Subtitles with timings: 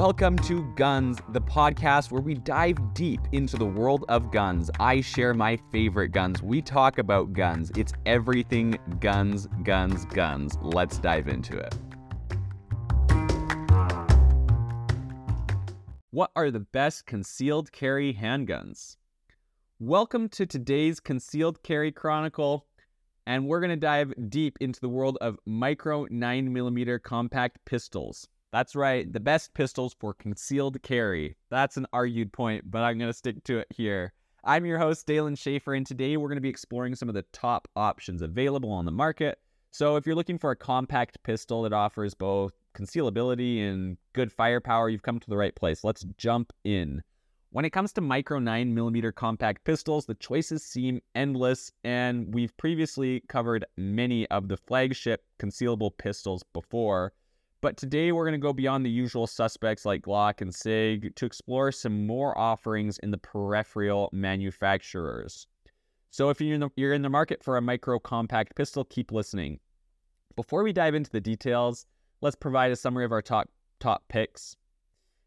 [0.00, 4.70] Welcome to Guns, the podcast where we dive deep into the world of guns.
[4.78, 6.40] I share my favorite guns.
[6.40, 7.72] We talk about guns.
[7.76, 10.56] It's everything guns, guns, guns.
[10.62, 11.74] Let's dive into it.
[16.10, 18.98] What are the best concealed carry handguns?
[19.80, 22.66] Welcome to today's Concealed Carry Chronicle,
[23.26, 28.28] and we're going to dive deep into the world of micro 9mm compact pistols.
[28.50, 31.36] That's right, the best pistols for concealed carry.
[31.50, 34.14] That's an argued point, but I'm going to stick to it here.
[34.42, 37.26] I'm your host, Dalen Schaefer, and today we're going to be exploring some of the
[37.32, 39.38] top options available on the market.
[39.70, 44.88] So, if you're looking for a compact pistol that offers both concealability and good firepower,
[44.88, 45.84] you've come to the right place.
[45.84, 47.02] Let's jump in.
[47.50, 53.22] When it comes to micro 9mm compact pistols, the choices seem endless, and we've previously
[53.28, 57.12] covered many of the flagship concealable pistols before.
[57.60, 61.26] But today we're going to go beyond the usual suspects like Glock and SIG to
[61.26, 65.46] explore some more offerings in the peripheral manufacturers.
[66.10, 69.10] So if you're in the, you're in the market for a micro compact pistol, keep
[69.10, 69.58] listening.
[70.36, 71.84] Before we dive into the details,
[72.20, 73.48] let's provide a summary of our top
[73.80, 74.56] top picks.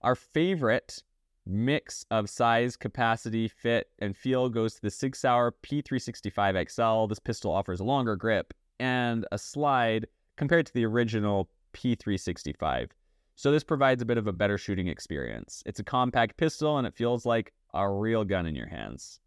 [0.00, 1.02] Our favorite
[1.46, 7.06] mix of size, capacity, fit, and feel goes to the Sig Sauer P365 XL.
[7.06, 12.90] This pistol offers a longer grip and a slide compared to the original P365.
[13.36, 15.62] So this provides a bit of a better shooting experience.
[15.66, 19.20] It's a compact pistol and it feels like a real gun in your hands.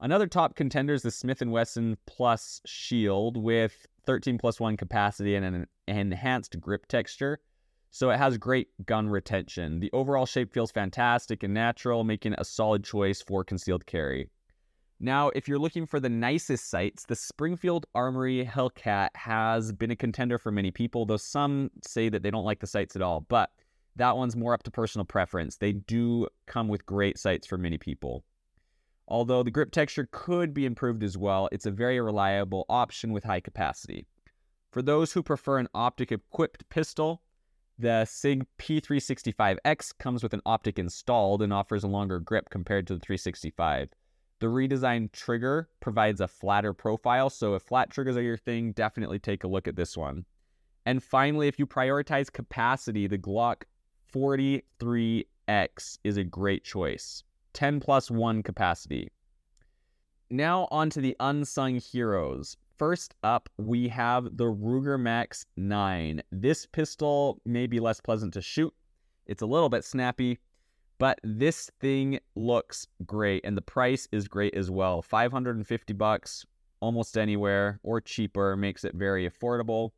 [0.00, 5.34] Another top contender is the Smith & Wesson Plus Shield with 13 plus 1 capacity
[5.34, 7.40] and an enhanced grip texture.
[7.90, 9.80] So it has great gun retention.
[9.80, 14.30] The overall shape feels fantastic and natural, making it a solid choice for concealed carry.
[15.00, 19.96] Now, if you're looking for the nicest sights, the Springfield Armory Hellcat has been a
[19.96, 23.20] contender for many people, though some say that they don't like the sights at all.
[23.28, 23.50] But
[23.94, 25.56] that one's more up to personal preference.
[25.56, 28.24] They do come with great sights for many people.
[29.06, 33.24] Although the grip texture could be improved as well, it's a very reliable option with
[33.24, 34.06] high capacity.
[34.72, 37.22] For those who prefer an optic equipped pistol,
[37.78, 42.94] the SIG P365X comes with an optic installed and offers a longer grip compared to
[42.94, 43.90] the 365.
[44.40, 49.18] The redesigned trigger provides a flatter profile, so if flat triggers are your thing, definitely
[49.18, 50.24] take a look at this one.
[50.86, 53.64] And finally, if you prioritize capacity, the Glock
[54.14, 57.24] 43X is a great choice.
[57.52, 59.10] 10 plus 1 capacity.
[60.30, 62.56] Now, on to the unsung heroes.
[62.76, 66.22] First up, we have the Ruger Max 9.
[66.30, 68.72] This pistol may be less pleasant to shoot.
[69.26, 70.38] It's a little bit snappy,
[70.98, 75.00] but this thing looks great and the price is great as well.
[75.00, 76.44] 550 bucks
[76.80, 79.90] almost anywhere or cheaper makes it very affordable.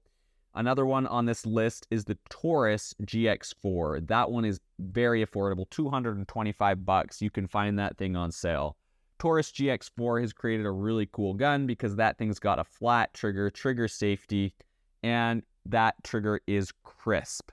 [0.54, 4.06] Another one on this list is the Taurus GX4.
[4.08, 7.22] That one is very affordable, 225 bucks.
[7.22, 8.76] You can find that thing on sale.
[9.18, 13.50] Taurus GX4 has created a really cool gun because that thing's got a flat trigger,
[13.50, 14.54] trigger safety,
[15.02, 17.50] and that trigger is crisp.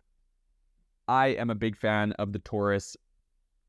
[1.08, 2.97] I am a big fan of the Taurus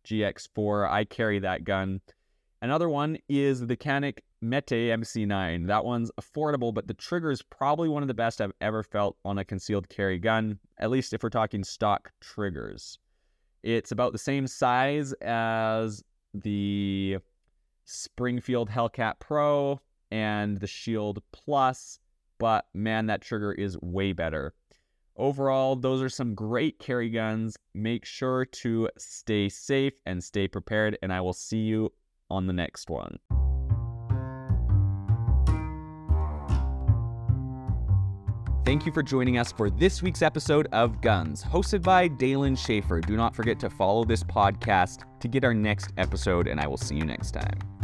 [0.09, 0.91] GX4.
[0.91, 2.01] I carry that gun.
[2.61, 5.67] Another one is the Canik Mete MC9.
[5.67, 9.17] That one's affordable, but the trigger is probably one of the best I've ever felt
[9.25, 12.99] on a concealed carry gun, at least if we're talking stock triggers.
[13.63, 16.03] It's about the same size as
[16.35, 17.19] the
[17.85, 19.81] Springfield Hellcat Pro
[20.11, 21.99] and the Shield Plus,
[22.39, 24.55] but man, that trigger is way better.
[25.19, 27.57] Overall, those are some great carry guns.
[27.75, 31.93] Make sure to stay safe and stay prepared, and I will see you
[32.31, 33.19] on the next one.
[38.65, 43.01] Thank you for joining us for this week's episode of Guns, hosted by Dalen Schaefer.
[43.01, 46.77] Do not forget to follow this podcast to get our next episode, and I will
[46.77, 47.78] see you next time.